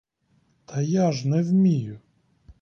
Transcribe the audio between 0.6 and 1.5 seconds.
Та я ж не